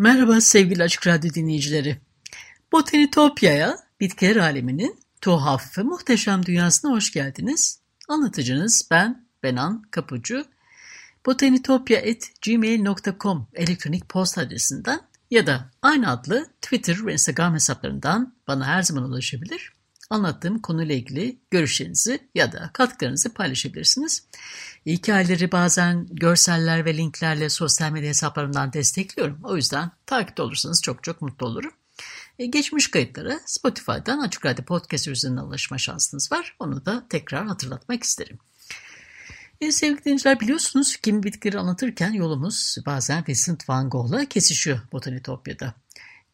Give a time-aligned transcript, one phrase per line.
[0.00, 2.00] Merhaba sevgili Açık Radyo dinleyicileri.
[2.72, 7.80] Botanitopya'ya, bitkiler aleminin tuhaf ve muhteşem dünyasına hoş geldiniz.
[8.08, 10.44] Anlatıcınız ben Benan Kapucu.
[11.26, 19.04] botanitopya.gmail.com elektronik posta adresinden ya da aynı adlı Twitter ve Instagram hesaplarından bana her zaman
[19.04, 19.72] ulaşabilir.
[20.10, 24.26] Anlattığım konuyla ilgili görüşlerinizi ya da katkılarınızı paylaşabilirsiniz.
[24.86, 29.38] Hikayeleri bazen görseller ve linklerle sosyal medya hesaplarımdan destekliyorum.
[29.44, 31.72] O yüzden takipte olursanız çok çok mutlu olurum.
[32.38, 36.56] E, geçmiş kayıtlara Spotify'dan Açık Radyo Podcast üzerinden ulaşma şansınız var.
[36.58, 38.38] Onu da tekrar hatırlatmak isterim.
[39.60, 45.74] E, sevgili dinleyiciler biliyorsunuz kimi bitkileri anlatırken yolumuz bazen Vincent van Gogh'la kesişiyor Botanitopya'da.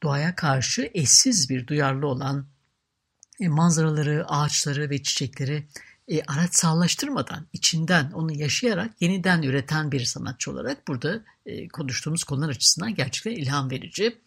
[0.02, 2.46] Doğaya karşı eşsiz bir duyarlı olan
[3.40, 5.66] e, manzaraları, ağaçları ve çiçekleri
[6.08, 12.94] e, araçsallaştırmadan, içinden onu yaşayarak yeniden üreten bir sanatçı olarak burada e, konuştuğumuz konular açısından
[12.94, 14.18] gerçekten ilham verici.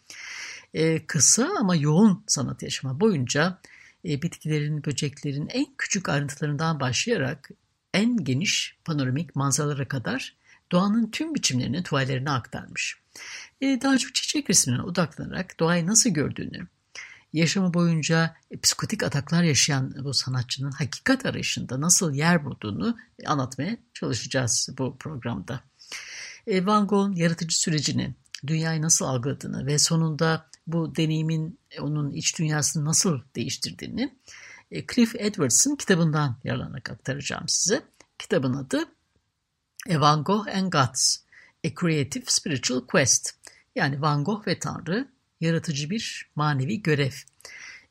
[0.74, 3.58] E, kısa ama yoğun sanat yaşama boyunca
[4.04, 7.50] e, bitkilerin, böceklerin en küçük ayrıntılarından başlayarak
[7.94, 10.36] en geniş panoramik manzaralara kadar
[10.72, 12.98] doğanın tüm biçimlerini tuvallerine aktarmış.
[13.60, 16.66] E, daha çok çiçek resmine odaklanarak doğayı nasıl gördüğünü,
[17.32, 22.96] yaşamı boyunca psikotik ataklar yaşayan bu sanatçının hakikat arayışında nasıl yer bulduğunu
[23.26, 25.60] anlatmaya çalışacağız bu programda.
[26.46, 28.14] E, Van Gogh'un yaratıcı sürecini,
[28.46, 34.14] dünyayı nasıl algıladığını ve sonunda bu deneyimin onun iç dünyasını nasıl değiştirdiğini
[34.70, 37.82] e, Cliff Edwards'ın kitabından yararlanarak aktaracağım size.
[38.18, 38.84] Kitabın adı
[39.88, 41.16] Van Gogh and Gods,
[41.66, 43.30] A Creative Spiritual Quest.
[43.74, 45.08] Yani Van Gogh ve Tanrı
[45.40, 47.12] yaratıcı bir manevi görev.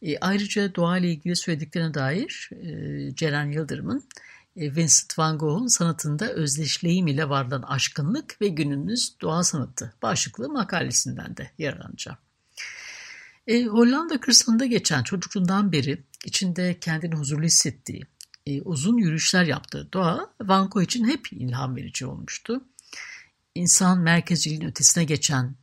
[0.01, 4.03] E, ayrıca doğa ile ilgili söylediklerine dair e, Ceren Yıldırım'ın
[4.55, 11.37] e, Vincent van Gogh'un sanatında özdeşleyim ile varlanan aşkınlık ve günümüz doğa sanatı başlıklı makalesinden
[11.37, 12.17] de yararlanacağım.
[13.47, 18.03] E, Hollanda kırsalında geçen çocukluğundan beri içinde kendini huzurlu hissettiği,
[18.45, 22.63] e, uzun yürüyüşler yaptığı doğa Van Gogh için hep ilham verici olmuştu.
[23.55, 25.55] İnsan merkezciliğin ötesine geçen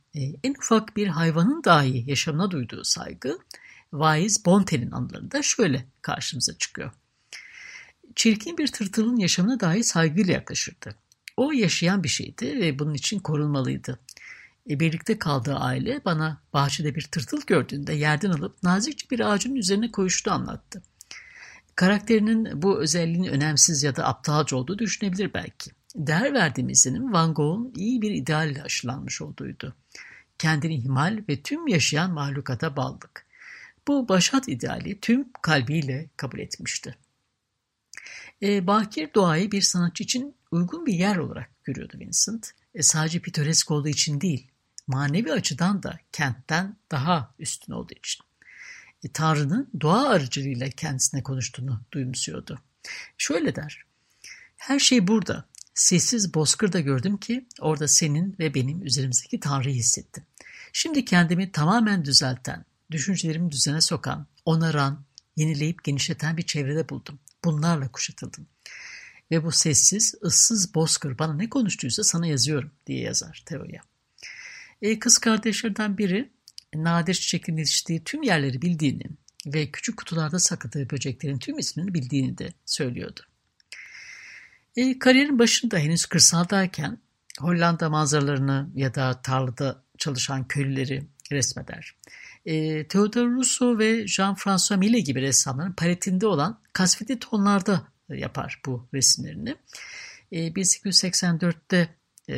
[0.43, 3.39] en ufak bir hayvanın dahi yaşamına duyduğu saygı
[3.93, 6.91] vaiz Bontel'in anılarında şöyle karşımıza çıkıyor.
[8.15, 10.95] Çirkin bir tırtılın yaşamına dahi saygıyla yaklaşırdı.
[11.37, 13.99] O yaşayan bir şeydi ve bunun için korunmalıydı.
[14.69, 19.91] E, birlikte kaldığı aile bana bahçede bir tırtıl gördüğünde yerden alıp nazikçe bir ağacın üzerine
[19.91, 20.83] koyuştu anlattı.
[21.75, 25.71] Karakterinin bu özelliğinin önemsiz ya da aptalca olduğu düşünebilir belki.
[25.95, 29.75] Değer verdiğim izlenim Van Gogh'un iyi bir idealle aşılanmış olduğuydu.
[30.39, 33.25] Kendini ihmal ve tüm yaşayan mahlukata bağlılık.
[33.87, 36.97] Bu başat ideali tüm kalbiyle kabul etmişti.
[38.41, 42.51] E, bakir doğayı bir sanatçı için uygun bir yer olarak görüyordu Vincent.
[42.75, 44.47] E, sadece pitoresk olduğu için değil,
[44.87, 48.25] manevi açıdan da kentten daha üstün olduğu için.
[49.03, 52.59] E, Tanrı'nın doğa aracılığıyla kendisine konuştuğunu duyumsuyordu.
[53.17, 53.85] Şöyle der,
[54.57, 55.47] her şey burada,
[55.77, 60.23] Sessiz bozkırda gördüm ki orada senin ve benim üzerimizdeki Tanrı'yı hissettim.
[60.79, 65.05] Şimdi kendimi tamamen düzelten, düşüncelerimi düzene sokan, onaran,
[65.35, 67.19] yenileyip genişleten bir çevrede buldum.
[67.45, 68.47] Bunlarla kuşatıldım.
[69.31, 73.81] Ve bu sessiz, ıssız bozkır bana ne konuştuysa sana yazıyorum diye yazar Teo'ya.
[74.81, 76.29] E, kız kardeşlerden biri
[76.75, 79.05] nadir çiçeklerin yetiştiği tüm yerleri bildiğini
[79.45, 83.21] ve küçük kutularda sakladığı böceklerin tüm ismini bildiğini de söylüyordu.
[84.75, 86.99] E, kariyerin başında henüz kırsaldayken
[87.39, 91.95] Hollanda manzaralarını ya da tarlada çalışan köylüleri resmeder.
[92.45, 99.55] E, Theodore Rousseau ve Jean-François Millet gibi ressamların paletinde olan kasvetli tonlarda yapar bu resimlerini.
[100.31, 101.89] E, 1884'te
[102.27, 102.37] e,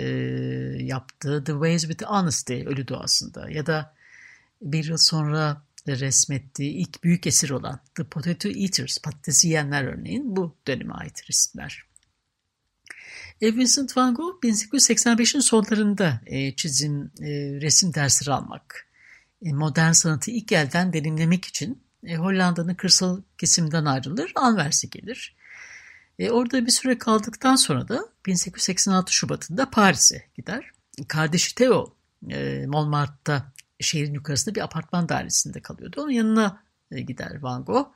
[0.84, 3.96] yaptığı The Ways with Honesty Ölü Doğasında ya da
[4.62, 10.56] bir yıl sonra resmettiği ilk büyük esir olan The Potato Eaters, patatesi yiyenler örneğin bu
[10.68, 11.89] döneme ait resimler.
[13.42, 17.28] E, Vincent van Gogh 1885'in sonlarında e, çizim, e,
[17.62, 18.88] resim dersleri almak
[19.42, 25.36] e, modern sanatı ilk elden deneyimlemek için e, Hollanda'nın kırsal kesiminden ayrılır, Anvers'e gelir.
[26.20, 30.72] E, orada bir süre kaldıktan sonra da 1886 Şubat'ında Paris'e gider.
[31.08, 31.96] Kardeşi Theo
[32.30, 36.02] e, Montmartre'da şehrin yukarısında bir apartman dairesinde kalıyordu.
[36.02, 37.88] Onun yanına e, gider Van Gogh.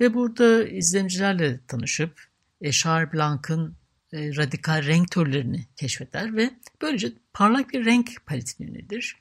[0.00, 2.20] Ve burada izleyicilerle tanışıp
[2.60, 3.76] e, Charles Blanc'ın
[4.12, 6.50] e, radikal renk türlerini keşfeder ve
[6.82, 9.16] böylece parlak bir renk paletini yönelir.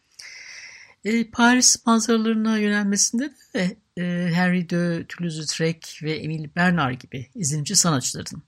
[1.06, 4.04] E, Paris manzaralarına yönelmesinde de e,
[4.34, 8.44] Henri de Toulouse-Lautrec ve Emile Bernard gibi izlenici sanatçıların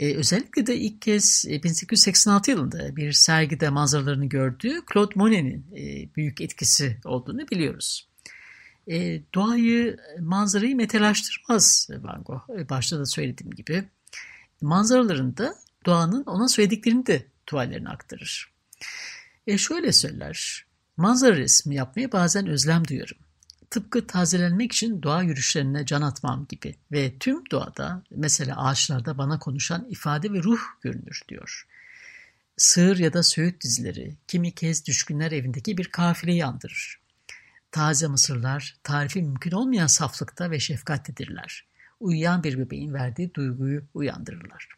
[0.00, 6.40] e, özellikle de ilk kez 1886 yılında bir sergide manzaralarını gördüğü Claude Monet'in e, büyük
[6.40, 8.08] etkisi olduğunu biliyoruz.
[8.86, 12.60] E, doğayı, manzarayı metalaştırmaz Van Gogh.
[12.60, 13.84] E, başta da söylediğim gibi.
[14.60, 15.54] Manzaralarında
[15.86, 18.50] doğanın ona söylediklerini de tuvallerine aktarır.
[19.46, 20.66] E şöyle söyler,
[20.96, 23.18] manzara resmi yapmaya bazen özlem duyarım.
[23.70, 29.86] Tıpkı tazelenmek için doğa yürüyüşlerine can atmam gibi ve tüm doğada mesela ağaçlarda bana konuşan
[29.90, 31.66] ifade ve ruh görünür diyor.
[32.56, 37.00] Sığır ya da söğüt dizileri kimi kez düşkünler evindeki bir kafileyi andırır.
[37.72, 41.69] Taze mısırlar tarifi mümkün olmayan saflıkta ve şefkatlidirler.
[42.00, 44.68] Uyuyan bir bebeğin verdiği duyguyu uyandırırlar.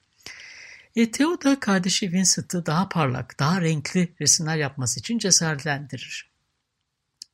[0.96, 6.30] E, Theo da kardeşi Vincent'ı daha parlak, daha renkli resimler yapması için cesaretlendirir.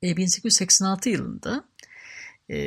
[0.02, 1.64] E, 1886 yılında
[2.49, 2.58] e,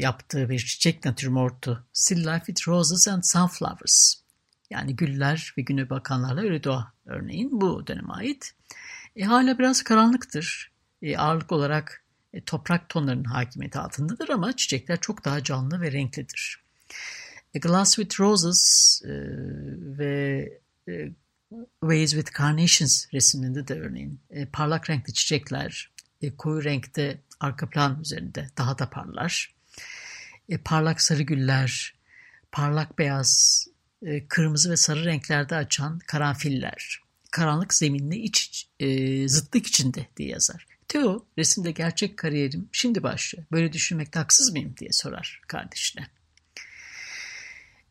[0.00, 4.22] yaptığı bir çiçek natürmortu Still Life with Roses and Sunflowers
[4.72, 8.54] yani güller ve güne bakanlarla öyle doğa örneğin bu döneme ait.
[9.16, 10.72] E, hala biraz karanlıktır.
[11.02, 12.01] E, ağırlık olarak
[12.32, 16.62] e, toprak tonlarının hakimiyeti altındadır ama çiçekler çok daha canlı ve renklidir.
[17.56, 19.10] A Glass with Roses e,
[19.98, 20.48] ve
[20.88, 21.12] e,
[21.80, 25.90] Ways with Carnations resiminde de örneğin e, parlak renkli çiçekler
[26.22, 29.54] e, koyu renkte arka plan üzerinde daha da parlar.
[30.48, 31.94] E, parlak sarı güller,
[32.52, 33.66] parlak beyaz,
[34.02, 37.00] e, kırmızı ve sarı renklerde açan karanfiller,
[37.30, 40.71] karanlık zeminli iç e, zıtlık içinde diye yazar.
[40.92, 43.46] Theo resimde gerçek kariyerim şimdi başlıyor.
[43.52, 46.06] Böyle düşünmekte haksız mıyım diye sorar kardeşine.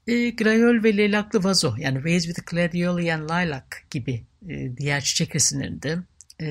[0.08, 5.36] E, Grayol ve leylaklı vazo yani Vase with Gladioli and Lilac gibi e, diğer çiçek
[5.36, 6.00] resimlerinde
[6.42, 6.48] e,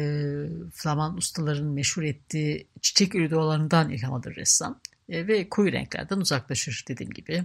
[0.74, 7.12] Flaman ustaların meşhur ettiği çiçek ürüdoğalarından ilham alır ressam e, ve koyu renklerden uzaklaşır dediğim
[7.12, 7.44] gibi.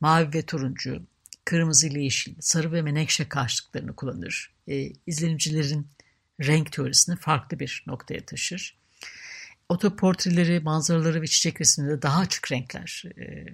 [0.00, 1.02] Mavi ve turuncu,
[1.44, 4.52] kırmızı ile yeşil, sarı ve menekşe karşılıklarını kullanır.
[4.68, 5.86] E, izlenimcilerin
[6.40, 8.78] renk teorisini farklı bir noktaya taşır.
[9.68, 13.46] Otoportreleri, manzaraları ve çiçek resimleri daha açık renkler, e,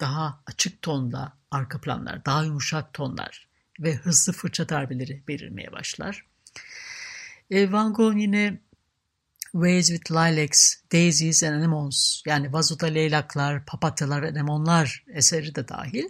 [0.00, 3.48] daha açık tonda arka planlar, daha yumuşak tonlar
[3.80, 6.24] ve hızlı fırça darbeleri belirmeye başlar.
[7.50, 8.58] E, Van Gogh yine
[9.52, 16.04] Ways with Lilacs, Daisies and Anemones yani vazoda leylaklar, papatyalar ve anemonlar eseri de dahil.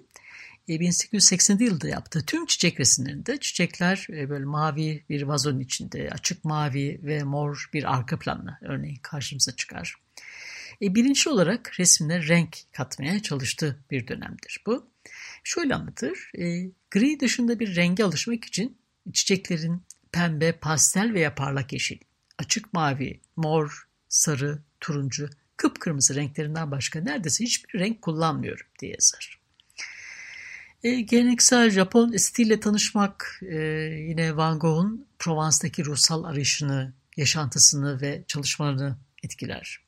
[0.68, 7.00] 1880 yılında yaptığı tüm çiçek resimlerinde çiçekler e, böyle mavi bir vazonun içinde açık mavi
[7.02, 9.94] ve mor bir arka planla örneğin karşımıza çıkar.
[10.82, 14.90] E, bilinçli olarak resmine renk katmaya çalıştığı bir dönemdir bu.
[15.44, 18.78] Şöyle anlatır, e, gri dışında bir renge alışmak için
[19.12, 19.82] çiçeklerin
[20.12, 21.98] pembe, pastel veya parlak yeşil,
[22.38, 29.37] açık mavi, mor, sarı, turuncu, kıpkırmızı renklerinden başka neredeyse hiçbir renk kullanmıyorum diye yazar.
[30.84, 33.56] E, geleneksel Japon stille tanışmak e,
[34.08, 39.80] yine Van Gogh'un Provence'daki ruhsal arayışını, yaşantısını ve çalışmalarını etkiler.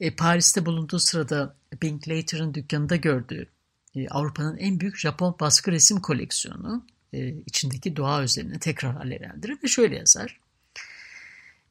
[0.00, 3.48] E, Paris'te bulunduğu sırada Linklater'ın dükkanında gördüğü
[3.96, 9.68] e, Avrupa'nın en büyük Japon baskı resim koleksiyonu e, içindeki doğa üzerine tekrar alevlendirir ve
[9.68, 10.40] şöyle yazar.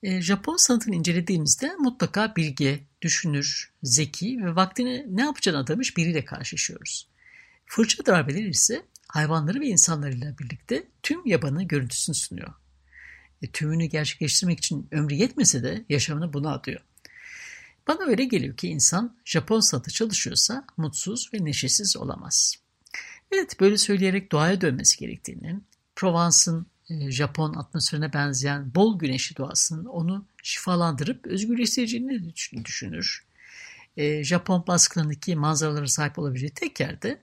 [0.04, 7.11] E, Japon sanatını incelediğimizde mutlaka bilge, düşünür, zeki ve vaktini ne yapacağını adamış biriyle karşılaşıyoruz.
[7.74, 12.54] Fırça darbeleri ise hayvanları ve insanlarıyla birlikte tüm yabanı görüntüsünü sunuyor.
[13.42, 16.82] E, tümünü gerçekleştirmek için ömrü yetmese de yaşamını buna adıyor.
[17.88, 22.56] Bana öyle geliyor ki insan Japon sanatı çalışıyorsa mutsuz ve neşesiz olamaz.
[23.32, 25.60] Evet böyle söyleyerek doğaya dönmesi gerektiğini,
[25.96, 32.34] Provence'ın e, Japon atmosferine benzeyen bol güneşli doğasının onu şifalandırıp özgürleştireceğini
[32.66, 33.26] düşünür.
[33.98, 37.22] E, Japon baskılarındaki manzaralara sahip olabileceği tek yerde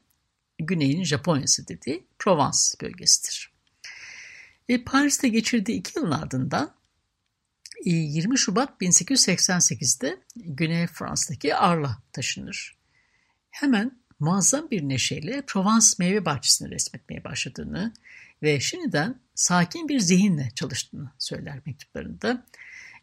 [0.58, 3.52] Güney'in Japonya'sı dediği Provence bölgesidir.
[4.68, 6.74] E, Paris'te geçirdiği iki yılın ardından
[7.84, 12.76] 20 e, Şubat 1888'de Güney Fransa'daki Arla taşınır.
[13.50, 17.92] Hemen muazzam bir neşeyle Provence meyve bahçesini resmetmeye başladığını
[18.42, 22.46] ve şimdiden sakin bir zihinle çalıştığını söyler mektuplarında.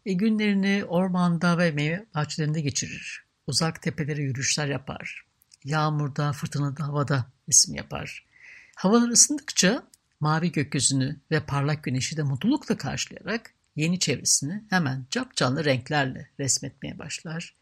[0.06, 3.24] E, günlerini ormanda ve meyve bahçelerinde geçirir.
[3.46, 5.25] Uzak tepelere yürüyüşler yapar.
[5.66, 8.26] Yağmurda, fırtınada, havada resim yapar.
[8.74, 9.82] Havalar ısındıkça
[10.20, 17.54] mavi gökyüzünü ve parlak güneşi de mutlulukla karşılayarak yeni çevresini hemen capcanlı renklerle resmetmeye başlar.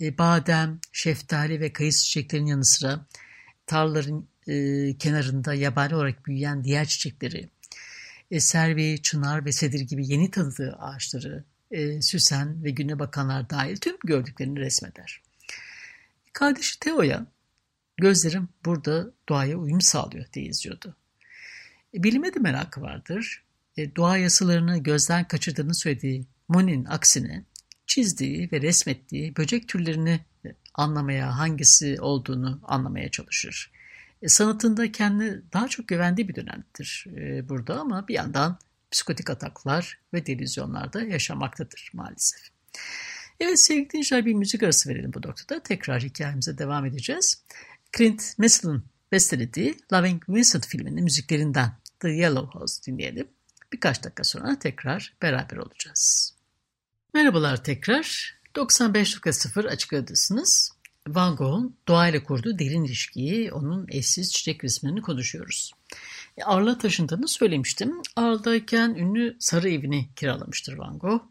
[0.00, 3.06] E, badem, şeftali ve kayısı çiçeklerin yanı sıra
[3.66, 4.54] tarlaların e,
[4.98, 7.48] kenarında yabani olarak büyüyen diğer çiçekleri,
[8.30, 13.76] e, servi, çınar ve sedir gibi yeni tanıdığı ağaçları, e, süsen ve güne bakanlar dahil
[13.76, 15.22] tüm gördüklerini resmeder.
[16.32, 17.33] Kardeşi Teo'ya
[17.96, 20.96] gözlerim burada doğaya uyum sağlıyor diye yazıyordu.
[21.94, 23.44] E, bilime de merakı vardır.
[23.76, 27.44] E, doğa yasalarını gözden kaçırdığını söylediği Monet'in aksine
[27.86, 30.20] çizdiği ve resmettiği böcek türlerini
[30.74, 33.70] anlamaya, hangisi olduğunu anlamaya çalışır.
[34.22, 37.06] E, sanatında kendi daha çok güvendiği bir dönemdir
[37.48, 38.58] burada ama bir yandan
[38.90, 42.40] psikotik ataklar ve delüzyonlarda yaşamaktadır maalesef.
[43.40, 45.62] Evet sevgili dinleyiciler bir müzik arası verelim bu noktada.
[45.62, 47.42] Tekrar hikayemize devam edeceğiz.
[47.96, 53.28] Clint Mansell'ın bestelediği Loving Vincent filminin müziklerinden The Yellow House dinleyelim.
[53.72, 56.34] Birkaç dakika sonra tekrar beraber olacağız.
[57.14, 58.34] Merhabalar tekrar.
[58.54, 60.68] 95.0 Açık Radyosu'nuz.
[61.08, 65.72] Van Gogh'un doğayla kurduğu derin ilişkiyi, onun eşsiz çiçek resmini konuşuyoruz.
[66.36, 68.02] E, Arla taşındığını söylemiştim.
[68.16, 71.22] Arla'dayken ünlü sarı evini kiralamıştır Van Gogh.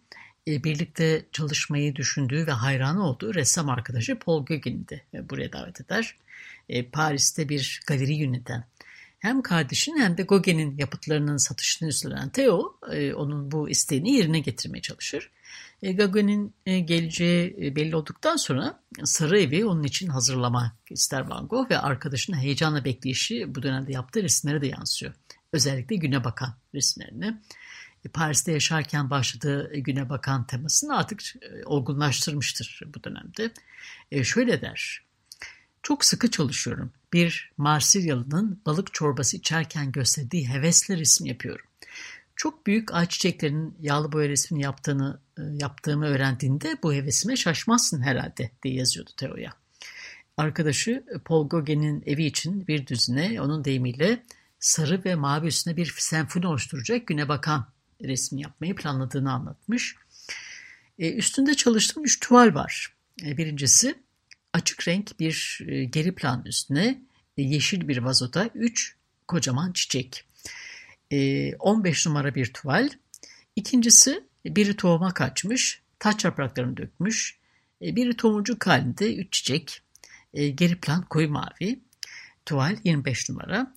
[0.47, 5.81] E, birlikte çalışmayı düşündüğü ve hayranı olduğu ressam arkadaşı Paul Gauguin'i de e, buraya davet
[5.81, 6.15] eder.
[6.69, 8.65] E, Paris'te bir galeri yöneten
[9.23, 14.81] hem kardeşin hem de Gauguin'in yapıtlarının satışını üstlenen Theo e, onun bu isteğini yerine getirmeye
[14.81, 15.31] çalışır.
[15.83, 15.89] E,
[16.65, 22.37] e, geleceği belli olduktan sonra Sarı Evi onun için hazırlamak ister Van Gogh ve arkadaşının
[22.37, 25.13] heyecanla bekleyişi bu dönemde yaptığı resimlere de yansıyor.
[25.53, 27.41] Özellikle güne bakan resimlerini.
[28.05, 31.21] E, Paris'te yaşarken başladığı güne bakan temasını artık
[31.65, 33.51] olgunlaştırmıştır bu dönemde.
[34.23, 35.03] Şöyle der,
[35.83, 36.91] çok sıkı çalışıyorum.
[37.13, 41.65] Bir Marsilyalı'nın balık çorbası içerken gösterdiği hevesle resim yapıyorum.
[42.35, 48.51] Çok büyük ay çiçeklerinin yağlı boya resmini yaptığını, e, yaptığımı öğrendiğinde bu hevesime şaşmazsın herhalde
[48.63, 49.53] diye yazıyordu Teo'ya.
[50.37, 54.23] Arkadaşı Paul Gauguin'in evi için bir düzine onun deyimiyle
[54.59, 57.67] sarı ve mavi üstüne bir senfoni oluşturacak güne bakan
[58.03, 59.95] resmi yapmayı planladığını anlatmış.
[60.99, 62.93] E, üstünde çalıştığım üç tuval var.
[63.25, 64.03] E, birincisi
[64.53, 67.01] açık renk bir e, geri plan üstüne
[67.37, 68.95] e, yeşil bir vazoda üç
[69.27, 70.25] kocaman çiçek.
[71.59, 72.89] 15 e, numara bir tuval.
[73.55, 77.39] İkincisi biri tohuma kaçmış, taç yapraklarını dökmüş.
[77.81, 79.81] Biri tomurcuk halinde üç çiçek.
[80.33, 81.79] Geri plan koyu mavi.
[82.45, 83.73] Tuval 25 numara.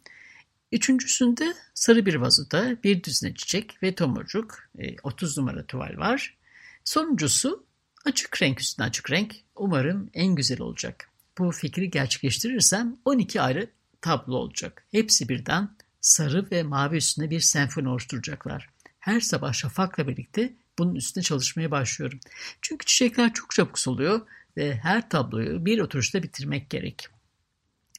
[0.72, 4.68] Üçüncüsünde sarı bir vazoda bir düzine çiçek ve tomurcuk
[5.02, 6.36] 30 numara tuval var.
[6.84, 7.66] Sonuncusu
[8.06, 9.34] Açık renk üstüne açık renk.
[9.56, 11.10] Umarım en güzel olacak.
[11.38, 13.70] Bu fikri gerçekleştirirsem 12 ayrı
[14.00, 14.86] tablo olacak.
[14.90, 15.68] Hepsi birden
[16.00, 18.68] sarı ve mavi üstüne bir senfoni oluşturacaklar.
[18.98, 22.20] Her sabah şafakla birlikte bunun üstüne çalışmaya başlıyorum.
[22.62, 24.20] Çünkü çiçekler çok çabuk soluyor
[24.56, 27.08] ve her tabloyu bir oturuşta bitirmek gerek.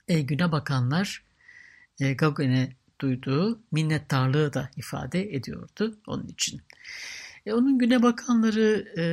[0.07, 1.23] E, güne bakanlar
[1.99, 6.61] e, Gauguin'e duyduğu minnettarlığı da ifade ediyordu onun için.
[7.45, 9.03] E, onun güne bakanları e,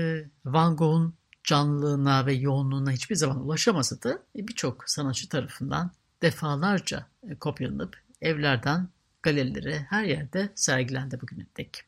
[0.45, 5.91] Van Gogh'un canlılığına ve yoğunluğuna hiçbir zaman ulaşamasa da e, birçok sanatçı tarafından
[6.23, 8.89] defalarca e, kopyalanıp evlerden
[9.23, 11.85] galerilere her yerde sergilendi bugüne dek.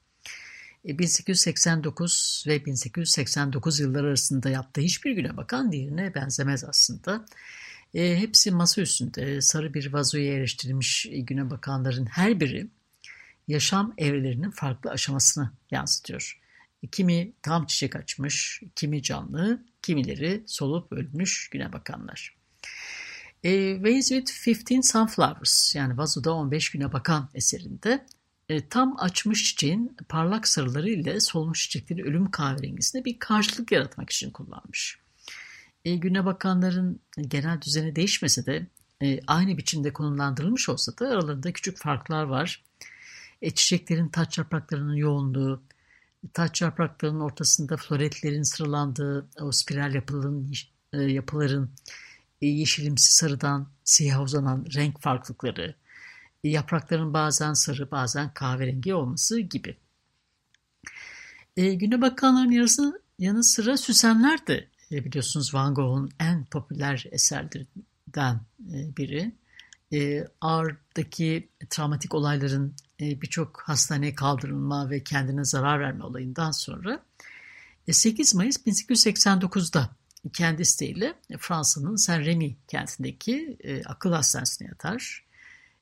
[0.84, 7.24] E, 1889 ve 1889 yılları arasında yaptığı hiçbir güne bakan diğerine benzemez aslında.
[7.94, 12.68] E, hepsi masa üstünde sarı bir vazoya yerleştirilmiş e, güne bakanların her biri
[13.48, 16.40] yaşam evrelerinin farklı aşamasını yansıtıyor.
[16.92, 22.36] Kimi tam çiçek açmış, kimi canlı, kimileri solup ölmüş güne bakanlar.
[23.44, 28.06] E, Vase with 15 Sunflowers yani vazoda 15 güne bakan eserinde
[28.48, 34.30] e, tam açmış çiçeğin parlak sarıları ile solmuş çiçeklerin ölüm kahverengisine bir karşılık yaratmak için
[34.30, 34.98] kullanmış.
[35.84, 38.66] E, güne bakanların genel düzeni değişmese de
[39.02, 42.64] e, aynı biçimde konumlandırılmış olsa da aralarında küçük farklar var.
[43.42, 45.62] E, çiçeklerin taç yapraklarının yoğunluğu,
[46.32, 50.52] taç yapraklarının ortasında floretlerin sıralandığı o spiral yapıların,
[50.92, 51.70] e, yapıların
[52.42, 55.74] e, yeşilimsi sarıdan siyah uzanan renk farklılıkları,
[56.44, 59.76] e, yaprakların bazen sarı bazen kahverengi olması gibi.
[61.56, 68.40] E, güne bakanların yarısı, yanı sıra süsenler de e, biliyorsunuz Van Gogh'un en popüler eserlerinden
[68.72, 69.32] e, biri.
[69.92, 77.02] E, ağırdaki travmatik olayların birçok hastaneye kaldırılma ve kendine zarar verme olayından sonra
[77.92, 79.90] 8 Mayıs 1889'da
[80.32, 85.24] kendi isteğiyle Fransa'nın Saint-Rémy kentindeki e, akıl hastanesine yatar.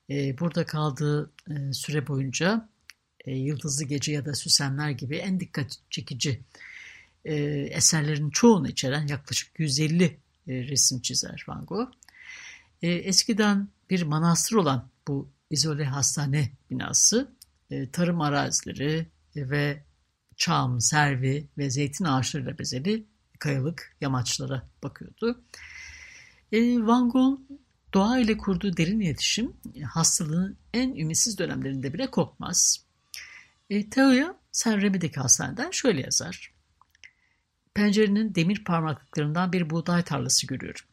[0.09, 2.69] E, burada kaldığı e, süre boyunca
[3.25, 6.41] e, Yıldızlı Gece ya da Süsenler gibi en dikkat çekici
[7.25, 7.35] e,
[7.71, 10.17] eserlerin çoğunu içeren yaklaşık 150 e,
[10.47, 11.89] resim çizer Van Gogh.
[12.81, 17.31] E, eskiden bir manastır olan bu izole hastane binası
[17.69, 19.83] e, tarım arazileri ve
[20.35, 23.05] çam, servi ve zeytin ağaçlarıyla bezeli
[23.39, 25.43] kayalık yamaçlara bakıyordu.
[26.51, 27.59] E, Van Gogh'un
[27.93, 29.53] doğa ile kurduğu derin iletişim
[29.85, 32.85] hastalığın en ümitsiz dönemlerinde bile kopmaz.
[33.69, 36.53] E, Teo'ya Sen Remi'deki hastaneden şöyle yazar.
[37.73, 40.85] Pencerenin demir parmaklıklarından bir buğday tarlası görüyorum.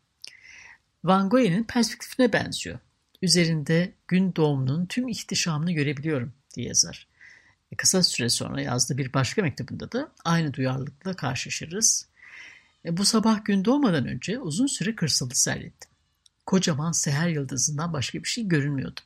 [1.05, 2.79] Van Gogh'un perspektifine benziyor.
[3.23, 7.07] Üzerinde gün doğumunun tüm ihtişamını görebiliyorum diye yazar.
[7.73, 12.09] E, kısa süre sonra yazdığı bir başka mektubunda da aynı duyarlılıkla karşılaşırız.
[12.85, 15.91] E, bu sabah gün doğmadan önce uzun süre kırsalı seyrettim.
[16.47, 19.01] Kocaman seher yıldızından başka bir şey görünmüyordu.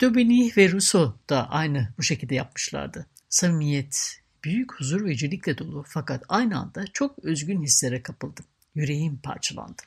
[0.00, 3.06] Daubigny ve Rousseau da aynı bu şekilde yapmışlardı.
[3.28, 8.44] Samimiyet, büyük huzur ve cilikle dolu fakat aynı anda çok özgün hislere kapıldım.
[8.74, 9.82] Yüreğim parçalandı.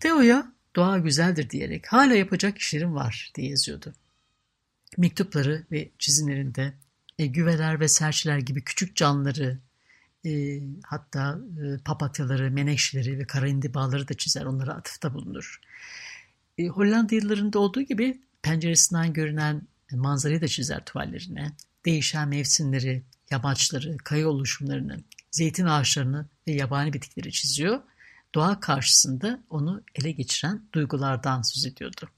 [0.00, 3.94] Theo'ya doğa güzeldir diyerek hala yapacak işlerim var diye yazıyordu.
[4.98, 6.74] Mektupları ve çizimlerinde
[7.18, 9.58] e, güveler ve serçeler gibi küçük canlıları,
[10.26, 15.60] e, hatta e, papatyaları, menekşeleri ve kara indibaları da çizer, onlara atıfta bulunur.
[16.58, 19.62] E, Hollandalıların olduğu gibi penceresinden görünen
[19.92, 21.52] manzarayı da çizer tuvallerine.
[21.84, 25.00] Değişen mevsimleri, yamaçları, kaya oluşumlarını,
[25.30, 27.80] zeytin ağaçlarını ve yabani bitkileri çiziyor.
[28.34, 32.08] Doğa karşısında onu ele geçiren duygulardan söz ediyordu.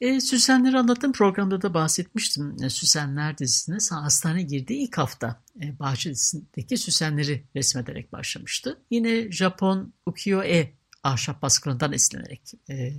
[0.00, 2.56] E, Süsenleri anlattığım programda da bahsetmiştim.
[2.62, 8.80] E, Süsenler dizisine hastane girdiği ilk hafta e, Bahçe dizisindeki Süsenleri resmederek başlamıştı.
[8.90, 10.72] Yine Japon ukiyo-e
[11.02, 12.92] ahşap baskılarından esinlenerek e,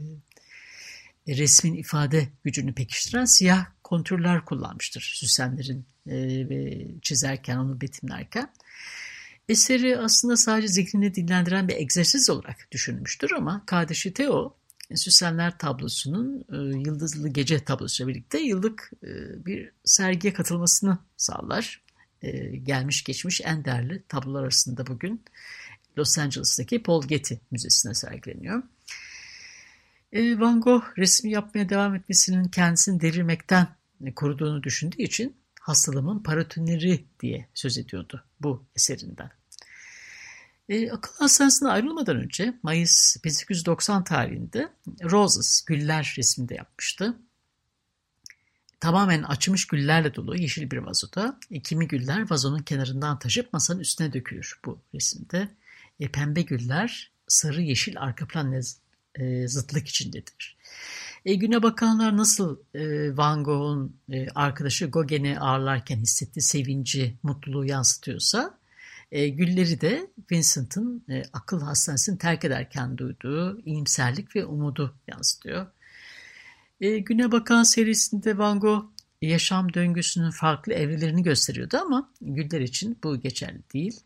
[1.27, 8.49] resmin ifade gücünü pekiştiren siyah kontürler kullanmıştır Süsenler'in e, çizerken, onu betimlerken.
[9.49, 14.57] Eseri aslında sadece zihnini dinlendiren bir egzersiz olarak düşünmüştür ama kardeşi Theo
[14.95, 19.09] Süsenler tablosunun e, Yıldızlı Gece tablosuyla birlikte yıllık e,
[19.45, 21.83] bir sergiye katılmasını sağlar.
[22.21, 25.23] E, gelmiş geçmiş en değerli tablolar arasında bugün
[25.97, 28.63] Los Angeles'taki Paul Getty Müzesi'ne sergileniyor.
[30.13, 33.67] Van Gogh resmi yapmaya devam etmesinin kendisini devirmekten
[34.15, 39.31] koruduğunu düşündüğü için hastalığımın paratoneri diye söz ediyordu bu eserinden.
[40.69, 44.69] E, akıl hastanesine ayrılmadan önce Mayıs 1890 tarihinde
[45.03, 47.17] Roses, güller resminde yapmıştı.
[48.79, 51.39] Tamamen açmış güllerle dolu yeşil bir vazoda.
[51.51, 55.49] E, kimi güller vazonun kenarından taşıp masanın üstüne dökülür bu resimde.
[55.99, 58.51] E, pembe güller sarı yeşil arka plan
[59.15, 60.57] e, zıtlık içindedir.
[61.25, 68.57] E, güne bakanlar nasıl e, Van Gogh'un e, arkadaşı Gauguin'i ağırlarken hissettiği sevinci, mutluluğu yansıtıyorsa
[69.11, 75.67] e, gülleri de Vincent'ın e, akıl hastanesini terk ederken duyduğu iyimserlik ve umudu yansıtıyor.
[76.81, 78.85] E, Güne Bakan serisinde Van Gogh
[79.21, 83.99] yaşam döngüsünün farklı evrelerini gösteriyordu ama güller için bu geçerli değil.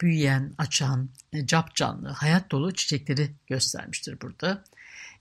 [0.00, 4.64] Büyüyen, açan, e, cap canlı, hayat dolu çiçekleri göstermiştir burada.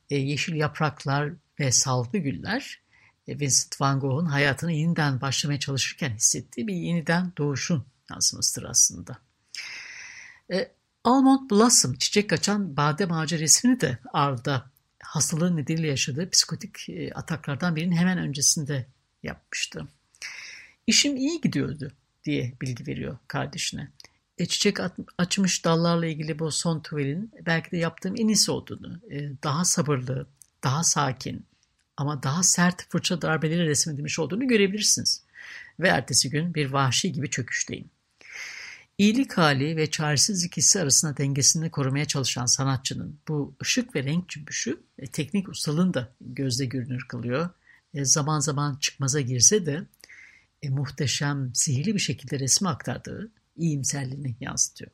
[0.09, 2.81] E, yeşil yapraklar ve salgı güller
[3.27, 9.17] e, Vincent van Gogh'un hayatını yeniden başlamaya çalışırken hissettiği bir yeniden doğuşun yansımasıdır aslında.
[11.03, 17.95] Almond Blossom, çiçek açan badem ağacı resmini de Arda hastalığı nedeniyle yaşadığı psikotik ataklardan birinin
[17.95, 18.85] hemen öncesinde
[19.23, 19.87] yapmıştı.
[20.87, 21.91] İşim iyi gidiyordu
[22.23, 23.91] diye bilgi veriyor kardeşine.
[24.37, 28.99] E, çiçek at, açmış dallarla ilgili bu son tuvalin belki de yaptığım en iyisi olduğunu,
[29.11, 30.27] e, daha sabırlı,
[30.63, 31.45] daha sakin
[31.97, 35.23] ama daha sert fırça darbeleri resmedilmiş olduğunu görebilirsiniz.
[35.79, 37.89] Ve ertesi gün bir vahşi gibi çöküşteyim.
[38.97, 44.83] İyilik hali ve çaresizlik hissi arasında dengesini korumaya çalışan sanatçının bu ışık ve renk cümbüşü
[44.99, 47.49] e, teknik ustalığını da gözde görünür kılıyor.
[47.93, 49.83] E, zaman zaman çıkmaza girse de
[50.61, 54.91] e, muhteşem, sihirli bir şekilde resmi aktardığı iyimserliğini yansıtıyor.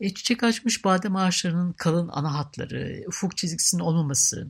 [0.00, 4.48] E, çiçek açmış badem ağaçlarının kalın ana hatları, ufuk çizgisinin olmaması,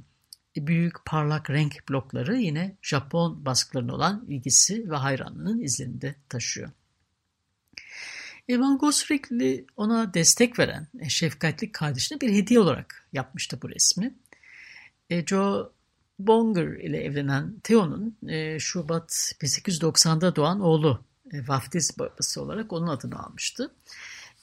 [0.56, 6.70] e, büyük parlak renk blokları yine Japon baskılarına olan ilgisi ve hayranlığının izlerinde taşıyor.
[8.50, 14.14] Van Gogh sürekli ona destek veren e, şefkatli kardeşine bir hediye olarak yapmıştı bu resmi.
[15.10, 15.72] E, Joe
[16.18, 23.22] Bonger ile evlenen Theo'nun e, Şubat 1890'da doğan oğlu e, vaftiz babası olarak onun adını
[23.22, 23.74] almıştı.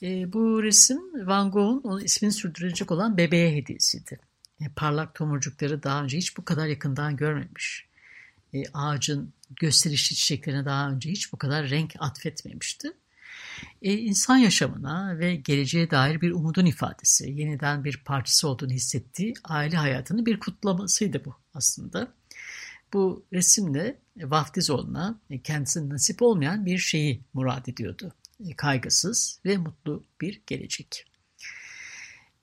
[0.02, 4.20] E, bu resim Van Gogh'un onun ismini sürdürecek olan bebeğe hediyesiydi.
[4.60, 7.88] E, parlak tomurcukları daha önce hiç bu kadar yakından görmemiş.
[8.54, 12.92] E, ağacın gösterişli çiçeklerine daha önce hiç bu kadar renk atfetmemişti.
[13.82, 19.76] E, insan yaşamına ve geleceğe dair bir umudun ifadesi, yeniden bir parçası olduğunu hissettiği aile
[19.76, 22.17] hayatının bir kutlamasıydı bu aslında.
[22.92, 28.12] Bu resimle Vaftizoğlu'na e, kendisine nasip olmayan bir şeyi murad ediyordu.
[28.48, 31.04] E, kaygısız ve mutlu bir gelecek.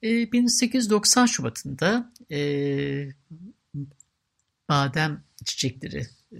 [0.03, 2.39] 1890 e, Şubat'ında e,
[4.69, 6.39] badem çiçekleri e,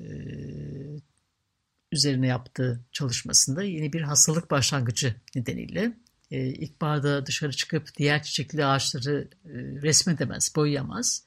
[1.92, 5.98] üzerine yaptığı çalışmasında yeni bir hastalık başlangıcı nedeniyle
[6.32, 9.50] e, ilkbaharda dışarı çıkıp diğer çiçekli ağaçları e,
[9.82, 11.24] resmedemez, boyayamaz.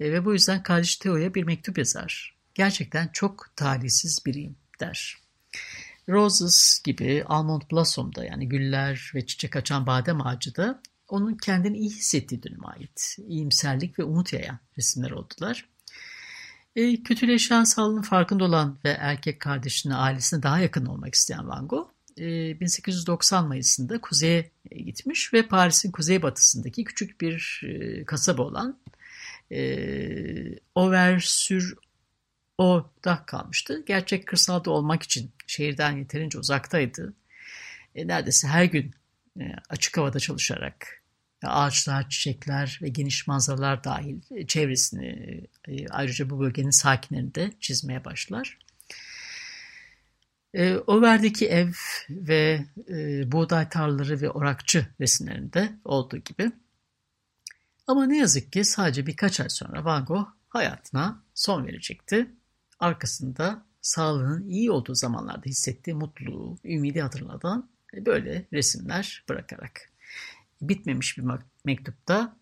[0.00, 2.36] E, ve bu yüzden kardeş Theo'ya bir mektup yazar.
[2.54, 5.18] Gerçekten çok talihsiz biriyim der.
[6.08, 11.90] Roses gibi Almond Blossom'da yani güller ve çiçek açan badem ağacı da onun kendini iyi
[11.90, 13.16] hissettiği döneme ait.
[13.28, 15.68] İyimserlik ve umut yayan resimler oldular.
[16.76, 21.88] E, kötüleşen sağlığının farkında olan ve erkek kardeşine, ailesine daha yakın olmak isteyen Van Gogh,
[22.18, 28.78] e, 1890 Mayıs'ında kuzeye gitmiş ve Paris'in kuzeybatısındaki küçük bir e, kasaba olan
[29.52, 29.60] e,
[30.74, 31.74] Auvers-sur
[32.58, 33.84] O'da kalmıştı.
[33.86, 37.14] Gerçek kırsalda olmak için şehirden yeterince uzaktaydı.
[37.94, 38.94] E, neredeyse her gün
[39.40, 41.00] e, açık havada çalışarak
[41.42, 48.04] ağaçlar, çiçekler ve geniş manzaralar dahil e, çevresini e, ayrıca bu bölgenin sakinlerini de çizmeye
[48.04, 48.58] başlar.
[50.54, 51.72] E, Over'deki ev
[52.10, 52.64] ve
[53.32, 56.52] buğday tarlaları ve orakçı resimlerinde olduğu gibi.
[57.90, 62.30] Ama ne yazık ki sadece birkaç ay sonra Van Gogh hayatına son verecekti.
[62.78, 69.90] Arkasında sağlığının iyi olduğu zamanlarda hissettiği mutluluğu, ümidi hatırladan böyle resimler bırakarak
[70.62, 71.24] bitmemiş bir
[71.64, 72.36] mektupta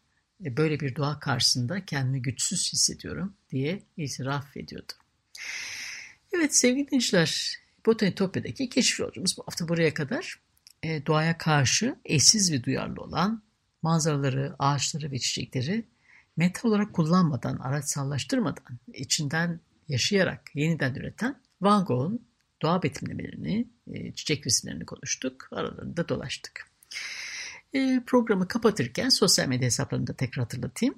[0.44, 4.92] e, böyle bir dua karşısında kendimi güçsüz hissediyorum diye itiraf ediyordu.
[6.32, 10.40] Evet sevgili dinleyiciler, Botanitopya'daki keşif yolcumuz bu hafta buraya kadar.
[10.82, 13.47] E, doğaya karşı eşsiz ve duyarlı olan
[13.82, 15.84] manzaraları, ağaçları ve çiçekleri
[16.36, 22.28] metal olarak kullanmadan, araçsallaştırmadan, içinden yaşayarak yeniden üreten Van Gogh'un
[22.62, 26.70] doğa betimlemelerini, e, çiçek resimlerini konuştuk, aralarında dolaştık.
[27.74, 30.94] E, programı kapatırken sosyal medya hesaplarını da tekrar hatırlatayım.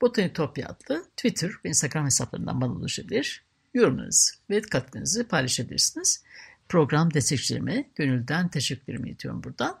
[0.00, 3.44] Botanitopya adlı Twitter ve Instagram hesaplarından bana ulaşabilir.
[3.74, 6.24] Yorumlarınızı ve katkınızı paylaşabilirsiniz.
[6.68, 9.80] Program destekçilerime gönülden teşekkürlerimi iletiyorum buradan.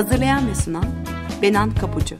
[0.00, 0.84] Hazırlayan ve sunan
[1.42, 2.16] Benan Kapucu.